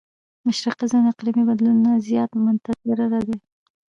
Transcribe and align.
مشرقي 0.47 0.85
زون 0.91 1.05
اقليمي 1.13 1.43
بدلون 1.49 1.77
نه 1.85 1.91
زيات 2.07 2.31
متضرره 2.43 3.19
دی. 3.27 3.35